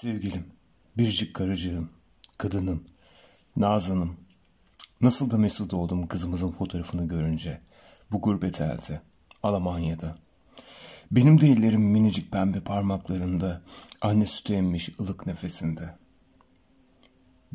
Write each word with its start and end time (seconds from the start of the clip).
Sevgilim, 0.00 0.46
biricik 0.96 1.34
karıcığım, 1.34 1.90
kadınım, 2.38 2.84
Nazan'ım. 3.56 4.16
Nasıl 5.00 5.30
da 5.30 5.38
mesut 5.38 5.74
oldum 5.74 6.06
kızımızın 6.06 6.50
fotoğrafını 6.50 7.08
görünce. 7.08 7.60
Bu 8.12 8.20
gurbet 8.20 8.60
elde, 8.60 9.00
Almanya'da. 9.42 10.18
Benim 11.10 11.40
de 11.40 11.48
ellerim 11.48 11.80
minicik 11.80 12.32
pembe 12.32 12.60
parmaklarında, 12.60 13.62
anne 14.00 14.26
sütü 14.26 14.54
emmiş 14.54 14.90
ılık 15.00 15.26
nefesinde. 15.26 15.94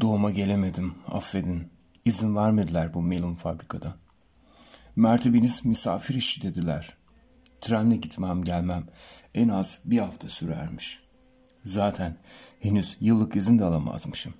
Doğuma 0.01 0.31
gelemedim, 0.31 0.95
affedin. 1.07 1.67
İzin 2.05 2.35
vermediler 2.35 2.93
bu 2.93 3.01
melon 3.01 3.35
fabrikada. 3.35 3.95
Mertebeniz 4.95 5.65
misafir 5.65 6.15
işi 6.15 6.41
dediler. 6.41 6.97
Trenle 7.61 7.95
gitmem 7.95 8.43
gelmem 8.43 8.87
en 9.33 9.49
az 9.49 9.81
bir 9.85 9.99
hafta 9.99 10.29
sürermiş. 10.29 11.02
Zaten 11.63 12.17
henüz 12.59 12.97
yıllık 13.01 13.35
izin 13.35 13.59
de 13.59 13.65
alamazmışım. 13.65 14.33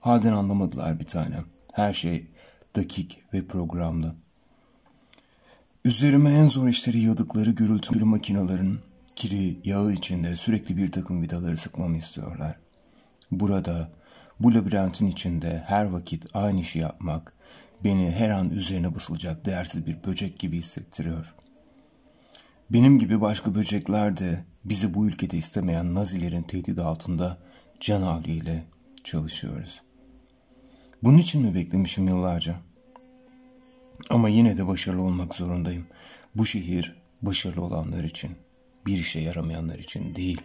Halden 0.00 0.32
anlamadılar 0.32 1.00
bir 1.00 1.04
tanem. 1.04 1.44
Her 1.72 1.92
şey 1.92 2.26
dakik 2.76 3.20
ve 3.34 3.46
programlı. 3.46 4.14
Üzerime 5.84 6.30
en 6.30 6.44
zor 6.44 6.68
işleri 6.68 6.98
yıldıkları 6.98 7.50
gürültülü 7.50 8.04
makinelerin 8.04 8.80
kiri, 9.16 9.58
yağı 9.64 9.92
içinde 9.92 10.36
sürekli 10.36 10.76
bir 10.76 10.92
takım 10.92 11.22
vidaları 11.22 11.56
sıkmamı 11.56 11.96
istiyorlar. 11.96 12.58
Burada, 13.30 13.90
bu 14.40 14.54
labirentin 14.54 15.06
içinde 15.06 15.62
her 15.66 15.84
vakit 15.84 16.26
aynı 16.34 16.60
işi 16.60 16.78
yapmak 16.78 17.32
beni 17.84 18.10
her 18.10 18.30
an 18.30 18.50
üzerine 18.50 18.94
basılacak 18.94 19.46
değersiz 19.46 19.86
bir 19.86 20.04
böcek 20.04 20.38
gibi 20.38 20.56
hissettiriyor. 20.56 21.34
Benim 22.70 22.98
gibi 22.98 23.20
başka 23.20 23.54
böcekler 23.54 24.16
de 24.16 24.44
bizi 24.64 24.94
bu 24.94 25.06
ülkede 25.06 25.36
istemeyen 25.36 25.94
Nazilerin 25.94 26.42
tehdidi 26.42 26.82
altında 26.82 27.38
can 27.80 28.02
havliyle 28.02 28.64
çalışıyoruz. 29.04 29.82
Bunun 31.02 31.18
için 31.18 31.42
mi 31.42 31.54
beklemişim 31.54 32.08
yıllarca? 32.08 32.56
Ama 34.10 34.28
yine 34.28 34.56
de 34.56 34.66
başarılı 34.66 35.02
olmak 35.02 35.34
zorundayım. 35.34 35.86
Bu 36.34 36.46
şehir 36.46 36.96
başarılı 37.22 37.62
olanlar 37.62 38.04
için, 38.04 38.30
bir 38.86 38.98
işe 38.98 39.20
yaramayanlar 39.20 39.78
için 39.78 40.14
değil. 40.14 40.40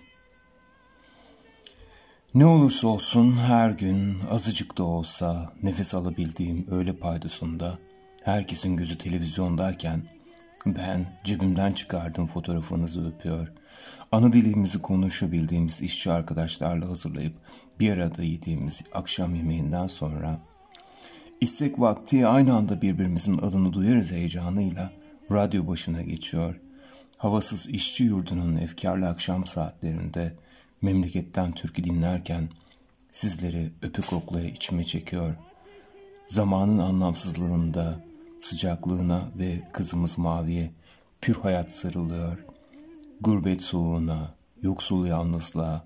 Ne 2.34 2.46
olursa 2.46 2.88
olsun 2.88 3.38
her 3.38 3.70
gün 3.70 4.20
azıcık 4.30 4.78
da 4.78 4.84
olsa 4.84 5.54
nefes 5.64 5.94
alabildiğim 5.94 6.68
öğle 6.72 6.96
paydosunda 6.96 7.80
herkesin 8.24 8.76
gözü 8.76 8.98
televizyondayken 8.98 10.19
ben 10.66 11.06
cebimden 11.24 11.72
çıkardım 11.72 12.28
fotoğrafınızı 12.28 13.08
öpüyor. 13.08 13.48
Ana 14.12 14.34
dilimizi 14.34 14.82
konuşabildiğimiz 14.82 15.82
işçi 15.82 16.12
arkadaşlarla 16.12 16.90
hazırlayıp 16.90 17.34
bir 17.80 17.92
arada 17.94 18.24
yediğimiz 18.24 18.82
akşam 18.94 19.36
yemeğinden 19.36 19.88
sonra 19.88 20.40
istek 21.42 21.80
vakti 21.80 22.28
aynı 22.28 22.56
anda 22.56 22.82
birbirimizin 22.82 23.38
adını 23.38 23.74
duyarız 23.74 24.12
heyecanıyla 24.12 24.92
radyo 25.32 25.68
başına 25.68 26.02
geçiyor. 26.02 26.56
Havasız 27.18 27.70
işçi 27.70 28.04
yurdunun 28.04 28.56
efkarlı 28.58 29.08
akşam 29.08 29.46
saatlerinde 29.46 30.34
memleketten 30.82 31.52
türkü 31.52 31.84
dinlerken 31.84 32.50
sizleri 33.12 33.72
öpü 33.82 34.02
koklaya 34.02 34.50
içime 34.50 34.84
çekiyor. 34.84 35.36
Zamanın 36.28 36.80
anlamsızlığında 36.80 38.09
sıcaklığına 38.40 39.22
ve 39.38 39.62
kızımız 39.74 40.18
Mavi'ye 40.18 40.72
pür 41.22 41.36
hayat 41.36 41.72
sarılıyor. 41.72 42.38
Gurbet 43.22 43.62
soğuğuna, 43.62 44.34
yoksul 44.62 45.06
yalnızlığa, 45.06 45.86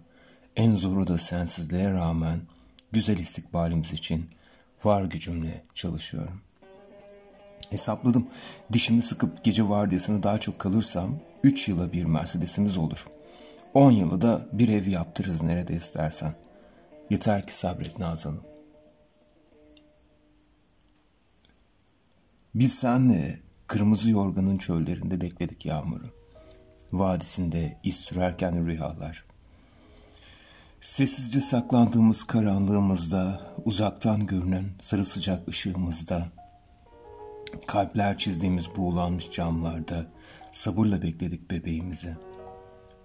en 0.55 0.75
zoru 0.75 1.07
da 1.07 1.17
sensizliğe 1.17 1.91
rağmen 1.91 2.41
güzel 2.91 3.17
istikbalimiz 3.17 3.93
için 3.93 4.29
var 4.83 5.03
gücümle 5.03 5.63
çalışıyorum. 5.73 6.41
Hesapladım. 7.69 8.27
Dişimi 8.73 9.01
sıkıp 9.01 9.43
gece 9.43 9.69
vardiyasını 9.69 10.23
daha 10.23 10.37
çok 10.37 10.59
kalırsam 10.59 11.19
3 11.43 11.69
yıla 11.69 11.93
bir 11.93 12.05
Mercedes'imiz 12.05 12.77
olur. 12.77 13.07
10 13.73 13.91
yılı 13.91 14.21
da 14.21 14.47
bir 14.51 14.69
ev 14.69 14.87
yaptırırız 14.87 15.43
nerede 15.43 15.75
istersen. 15.75 16.33
Yeter 17.09 17.47
ki 17.47 17.57
sabret 17.57 17.99
Nazan'ım. 17.99 18.52
Biz 22.55 22.73
senle 22.73 23.39
kırmızı 23.67 24.09
yorganın 24.09 24.57
çöllerinde 24.57 25.21
bekledik 25.21 25.65
yağmuru. 25.65 26.05
Vadisinde 26.91 27.77
iz 27.83 27.95
sürerken 27.95 28.67
rüyalar. 28.67 29.25
Sessizce 30.81 31.41
saklandığımız 31.41 32.23
karanlığımızda, 32.23 33.41
uzaktan 33.65 34.27
görünen 34.27 34.65
sarı 34.79 35.05
sıcak 35.05 35.47
ışığımızda, 35.47 36.27
kalpler 37.67 38.17
çizdiğimiz 38.17 38.75
buğulanmış 38.75 39.31
camlarda 39.31 40.05
sabırla 40.51 41.01
bekledik 41.01 41.51
bebeğimizi. 41.51 42.17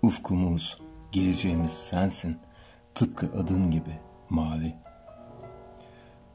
Ufkumuz, 0.03 0.79
geleceğimiz 1.13 1.73
sensin, 1.73 2.39
tıpkı 2.95 3.33
adın 3.39 3.71
gibi 3.71 4.01
mavi.'' 4.31 4.88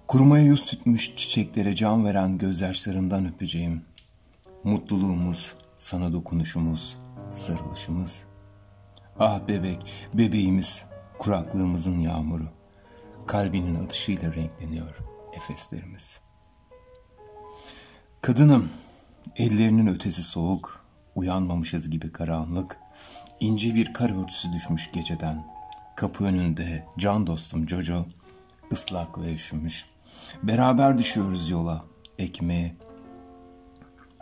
Kurumaya 0.08 0.44
yüz 0.44 0.66
tutmuş 0.66 1.16
çiçeklere 1.16 1.76
can 1.76 2.06
veren 2.06 2.38
gözyaşlarından 2.38 3.26
öpeceğim. 3.26 3.82
Mutluluğumuz, 4.64 5.56
sana 5.78 6.14
dokunuşumuz, 6.14 6.98
sarılışımız. 7.34 8.28
Ah 9.20 9.48
bebek, 9.48 9.94
bebeğimiz, 10.14 10.86
kuraklığımızın 11.18 12.00
yağmuru. 12.00 12.48
Kalbinin 13.28 13.84
atışıyla 13.84 14.34
renkleniyor 14.34 14.98
efeslerimiz. 15.34 16.22
Kadınım, 18.22 18.70
ellerinin 19.36 19.88
ötesi 19.88 20.24
soğuk, 20.24 20.86
uyanmamışız 21.16 21.90
gibi 21.90 22.12
karanlık, 22.12 22.78
ince 23.40 23.76
bir 23.76 23.94
kar 23.94 24.24
örtüsü 24.24 24.54
düşmüş 24.54 24.92
geceden. 24.92 25.48
Kapı 25.96 26.26
önünde 26.26 26.86
can 26.98 27.28
dostum 27.28 27.70
Jojo, 27.70 28.06
ıslak 28.72 29.22
ve 29.22 29.34
üşümüş. 29.34 29.93
Beraber 30.44 30.98
düşüyoruz 30.98 31.50
yola, 31.50 31.86
ekmeğe. 32.20 32.76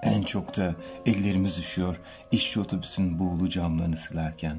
En 0.04 0.24
çok 0.24 0.58
da 0.58 0.76
ellerimiz 1.06 1.58
üşüyor 1.58 2.02
işçi 2.32 2.60
otobüsün 2.60 3.20
buğulu 3.20 3.50
camlarını 3.50 3.98
silerken. 3.98 4.58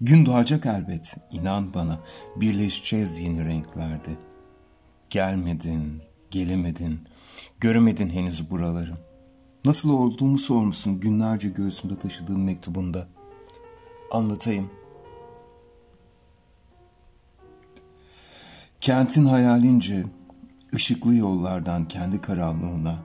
Gün 0.00 0.26
doğacak 0.26 0.66
elbet, 0.66 1.16
inan 1.30 1.74
bana, 1.74 2.00
birleşeceğiz 2.36 3.20
yeni 3.20 3.44
renklerde. 3.44 4.10
Gelmedin, 5.10 6.02
gelemedin, 6.30 7.00
göremedin 7.60 8.08
henüz 8.08 8.50
buraları. 8.50 8.94
Nasıl 9.64 9.90
olduğumu 9.90 10.38
sormuşsun 10.38 11.00
günlerce 11.00 11.48
göğsümde 11.48 11.98
taşıdığım 11.98 12.44
mektubunda. 12.44 13.08
Anlatayım. 14.12 14.70
Kentin 18.80 19.24
hayalince 19.24 20.04
ışıklı 20.74 21.14
yollardan 21.14 21.88
kendi 21.88 22.20
karanlığına, 22.20 22.98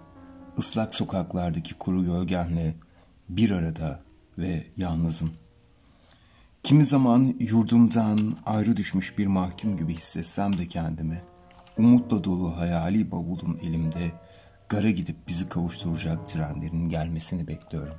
ıslak 0.57 0.95
sokaklardaki 0.95 1.73
kuru 1.73 2.05
gölgenle 2.05 2.75
bir 3.29 3.51
arada 3.51 3.99
ve 4.37 4.67
yalnızım. 4.77 5.31
Kimi 6.63 6.85
zaman 6.85 7.35
yurdumdan 7.39 8.37
ayrı 8.45 8.77
düşmüş 8.77 9.17
bir 9.17 9.27
mahkum 9.27 9.77
gibi 9.77 9.93
hissetsem 9.93 10.57
de 10.57 10.67
kendimi, 10.67 11.21
umutla 11.77 12.23
dolu 12.23 12.57
hayali 12.57 13.11
bavulum 13.11 13.59
elimde, 13.61 14.11
gara 14.69 14.89
gidip 14.89 15.27
bizi 15.27 15.49
kavuşturacak 15.49 16.27
trenlerin 16.27 16.89
gelmesini 16.89 17.47
bekliyorum. 17.47 17.95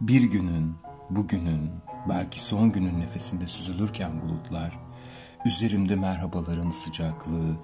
Bir 0.00 0.22
günün, 0.22 0.74
bugünün, 1.10 1.70
belki 2.08 2.44
son 2.44 2.72
günün 2.72 3.00
nefesinde 3.00 3.46
süzülürken 3.46 4.20
bulutlar, 4.20 4.78
Üzerimde 5.44 5.96
merhabaların 5.96 6.70
sıcaklığı, 6.70 7.56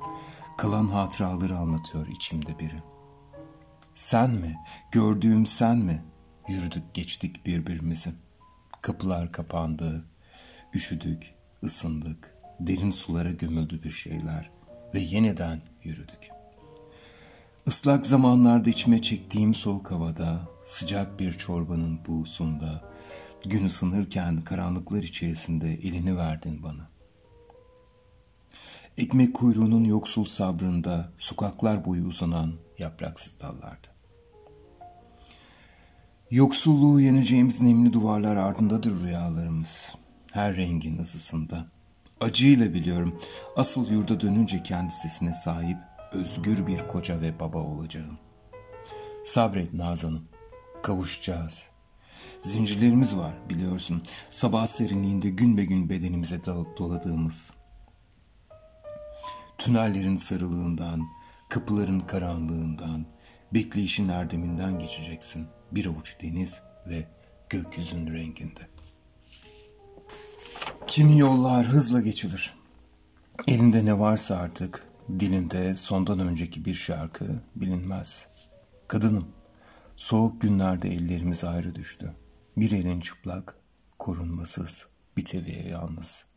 kalan 0.56 0.86
hatıraları 0.86 1.56
anlatıyor 1.58 2.06
içimde 2.06 2.58
biri. 2.58 2.82
Sen 3.94 4.30
mi, 4.30 4.56
gördüğüm 4.92 5.46
sen 5.46 5.78
mi? 5.78 6.04
Yürüdük 6.48 6.94
geçtik 6.94 7.46
birbirimizi. 7.46 8.10
Kapılar 8.82 9.32
kapandı, 9.32 10.04
üşüdük, 10.74 11.34
ısındık, 11.64 12.34
derin 12.60 12.90
sulara 12.90 13.30
gömüldü 13.30 13.82
bir 13.82 13.90
şeyler 13.90 14.50
ve 14.94 15.00
yeniden 15.00 15.62
yürüdük. 15.82 16.28
Islak 17.66 18.06
zamanlarda 18.06 18.70
içime 18.70 19.02
çektiğim 19.02 19.54
soğuk 19.54 19.90
havada, 19.90 20.40
sıcak 20.64 21.20
bir 21.20 21.32
çorbanın 21.32 22.00
buğusunda, 22.06 22.84
gün 23.44 23.64
ısınırken 23.64 24.44
karanlıklar 24.44 25.02
içerisinde 25.02 25.72
elini 25.72 26.16
verdin 26.16 26.62
bana.'' 26.62 26.97
Ekmek 28.98 29.34
kuyruğunun 29.34 29.84
yoksul 29.84 30.24
sabrında 30.24 31.12
sokaklar 31.18 31.84
boyu 31.84 32.04
uzanan 32.04 32.52
yapraksız 32.78 33.40
dallardı. 33.40 33.88
Yoksulluğu 36.30 37.00
yeneceğimiz 37.00 37.60
nemli 37.60 37.92
duvarlar 37.92 38.36
ardındadır 38.36 39.00
rüyalarımız. 39.00 39.92
Her 40.32 40.56
rengin 40.56 40.98
ısısında. 40.98 41.66
Acıyla 42.20 42.74
biliyorum. 42.74 43.18
Asıl 43.56 43.90
yurda 43.90 44.20
dönünce 44.20 44.62
kendi 44.62 44.92
sesine 44.92 45.34
sahip 45.34 45.78
özgür 46.12 46.66
bir 46.66 46.88
koca 46.88 47.20
ve 47.20 47.40
baba 47.40 47.58
olacağım. 47.58 48.18
Sabret 49.24 49.74
Nazan'ım. 49.74 50.28
Kavuşacağız. 50.82 51.70
Zincirlerimiz 52.40 53.16
var 53.16 53.34
biliyorsun. 53.48 54.02
Sabah 54.30 54.66
serinliğinde 54.66 55.30
gün 55.30 55.56
be 55.56 55.64
gün 55.64 55.88
bedenimize 55.88 56.44
dalıp 56.44 56.78
doladığımız. 56.78 57.57
Tünellerin 59.58 60.16
sarılığından, 60.16 61.08
kapıların 61.48 62.00
karanlığından, 62.00 63.06
bekleyişin 63.54 64.08
erdeminden 64.08 64.78
geçeceksin. 64.78 65.46
Bir 65.72 65.86
avuç 65.86 66.16
deniz 66.22 66.62
ve 66.86 67.08
gökyüzünün 67.50 68.14
renginde. 68.14 68.60
Kimi 70.86 71.18
yollar 71.18 71.66
hızla 71.66 72.00
geçilir. 72.00 72.54
Elinde 73.46 73.84
ne 73.84 73.98
varsa 73.98 74.36
artık, 74.36 74.86
dilinde 75.20 75.76
sondan 75.76 76.18
önceki 76.18 76.64
bir 76.64 76.74
şarkı 76.74 77.42
bilinmez. 77.56 78.26
Kadınım, 78.88 79.28
soğuk 79.96 80.40
günlerde 80.40 80.88
ellerimiz 80.88 81.44
ayrı 81.44 81.74
düştü. 81.74 82.14
Bir 82.56 82.72
elin 82.72 83.00
çıplak, 83.00 83.56
korunmasız, 83.98 84.86
bir 85.16 85.24
yalnız. 85.68 86.27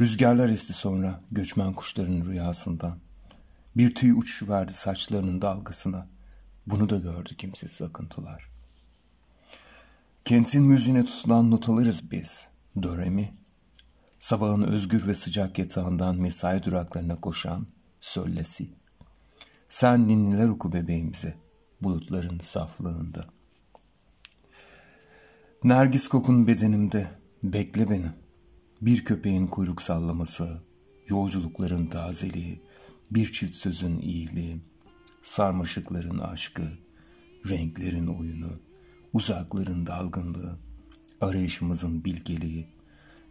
Rüzgarlar 0.00 0.48
esti 0.48 0.72
sonra 0.72 1.20
göçmen 1.30 1.72
kuşların 1.72 2.24
rüyasından. 2.24 2.98
Bir 3.76 3.94
tüy 3.94 4.10
uçuşu 4.10 4.48
verdi 4.48 4.72
saçlarının 4.72 5.42
dalgasına. 5.42 6.06
Bunu 6.66 6.90
da 6.90 6.98
gördü 6.98 7.36
kimsesiz 7.36 7.82
akıntılar. 7.82 8.48
Kentin 10.24 10.62
müziğine 10.62 11.04
tutulan 11.04 11.50
notalarız 11.50 12.10
biz. 12.10 12.48
Doremi. 12.82 13.34
Sabahın 14.18 14.62
özgür 14.62 15.06
ve 15.06 15.14
sıcak 15.14 15.58
yatağından 15.58 16.16
mesai 16.16 16.64
duraklarına 16.64 17.20
koşan 17.20 17.66
söllesi. 18.00 18.68
Sen 19.68 20.08
ninniler 20.08 20.48
oku 20.48 20.72
bebeğimize 20.72 21.34
bulutların 21.80 22.38
saflığında. 22.38 23.24
Nergis 25.64 26.08
kokun 26.08 26.46
bedenimde 26.46 27.10
bekle 27.42 27.90
beni. 27.90 28.10
Bir 28.82 29.04
köpeğin 29.04 29.46
kuyruk 29.46 29.82
sallaması, 29.82 30.62
yolculukların 31.08 31.86
tazeliği, 31.86 32.62
bir 33.10 33.32
çift 33.32 33.54
sözün 33.54 33.98
iyiliği, 33.98 34.60
sarmaşıkların 35.22 36.18
aşkı, 36.18 36.72
renklerin 37.48 38.06
oyunu, 38.06 38.60
uzakların 39.12 39.86
dalgınlığı, 39.86 40.58
arayışımızın 41.20 42.04
bilgeliği, 42.04 42.66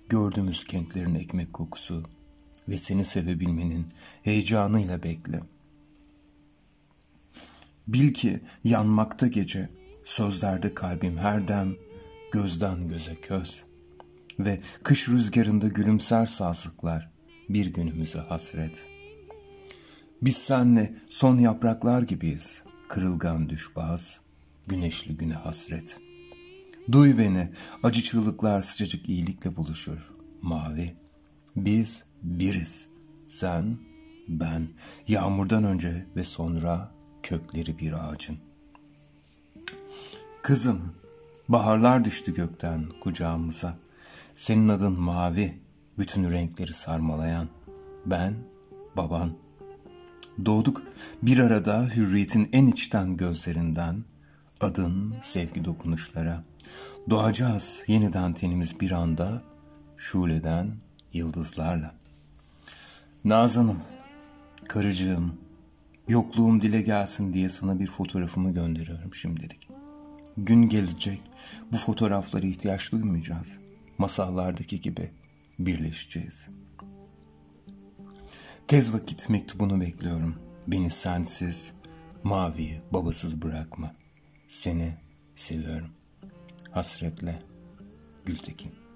gördüğümüz 0.10 0.64
kentlerin 0.64 1.16
ekmek 1.16 1.54
kokusu 1.54 2.04
ve 2.70 2.78
seni 2.78 3.06
sevebilmenin 3.06 3.88
heyecanıyla 4.24 5.04
bekle. 5.04 5.42
Bil 7.88 8.14
ki 8.14 8.42
yanmakta 8.64 9.28
gece, 9.28 9.70
sözlerde 10.06 10.74
kalbim 10.74 11.18
her 11.18 11.48
dem, 11.48 11.76
gözden 12.32 12.88
göze 12.88 13.16
köz. 13.16 13.66
Ve 14.40 14.58
kış 14.84 15.10
rüzgarında 15.10 15.68
gülümser 15.68 16.26
sazlıklar, 16.26 17.12
bir 17.50 17.66
günümüze 17.66 18.20
hasret.'' 18.20 18.98
Biz 20.22 20.38
senle 20.38 20.96
son 21.10 21.40
yapraklar 21.40 22.02
gibiyiz. 22.02 22.64
Kırılgan 22.90 23.50
düşbaz, 23.50 24.22
güneşli 24.68 25.18
güne 25.18 25.34
hasret. 25.34 26.00
Duy 26.92 27.18
beni, 27.18 27.50
acı 27.84 28.02
çığlıklar 28.02 28.62
sıcacık 28.62 29.10
iyilikle 29.10 29.56
buluşur. 29.56 30.14
Mavi, 30.42 30.96
biz 31.56 32.06
biriz. 32.24 32.90
Sen, 33.28 33.78
ben, 34.28 34.68
yağmurdan 35.08 35.64
önce 35.64 36.06
ve 36.16 36.24
sonra 36.24 36.92
kökleri 37.24 37.80
bir 37.80 38.10
ağacın. 38.10 38.38
Kızım, 40.42 40.94
baharlar 41.50 42.06
düştü 42.06 42.36
gökten 42.36 42.86
kucağımıza. 43.02 43.78
Senin 44.38 44.70
adın 44.70 45.00
mavi, 45.00 45.60
bütün 45.98 46.32
renkleri 46.32 46.74
sarmalayan. 46.74 47.50
Ben, 48.06 48.34
baban, 48.98 49.32
Doğduk 50.46 50.84
bir 51.22 51.40
arada 51.40 51.86
hürriyetin 51.96 52.50
en 52.54 52.68
içten 52.68 53.18
gözlerinden, 53.18 54.04
adın 54.62 55.16
sevgi 55.22 55.66
dokunuşlara. 55.66 56.44
Doğacağız 57.10 57.84
yeniden 57.88 58.34
tenimiz 58.34 58.80
bir 58.80 58.92
anda, 58.92 59.42
şuleden 59.96 60.72
yıldızlarla. 61.14 61.92
Nazanım, 63.26 63.80
karıcığım, 64.68 65.34
yokluğum 66.08 66.62
dile 66.62 66.82
gelsin 66.82 67.34
diye 67.34 67.50
sana 67.50 67.80
bir 67.80 67.88
fotoğrafımı 67.88 68.54
gönderiyorum 68.54 69.14
şimdilik. 69.14 69.70
Gün 70.38 70.70
gelecek, 70.70 71.22
bu 71.72 71.78
fotoğraflara 71.78 72.46
ihtiyaç 72.46 72.92
duymayacağız. 72.92 73.67
Masallardaki 73.98 74.82
gibi 74.82 75.12
birleşeceğiz.'' 75.60 76.68
Tez 78.68 78.94
vakit 78.94 79.30
mektubunu 79.30 79.82
bekliyorum. 79.82 80.36
Beni 80.68 80.90
sensiz, 80.90 81.74
mavi, 82.24 82.82
babasız 82.94 83.42
bırakma. 83.42 83.96
Seni 84.48 84.94
seviyorum. 85.36 85.90
Hasretle 86.72 87.40
Gültekin. 88.26 88.87